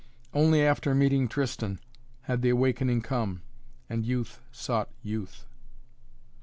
Only 0.33 0.63
after 0.65 0.95
meeting 0.95 1.27
Tristan 1.27 1.79
had 2.21 2.41
the 2.41 2.49
awakening 2.49 3.01
come, 3.01 3.43
and 3.87 4.03
youth 4.03 4.41
sought 4.51 4.89
youth. 5.03 5.45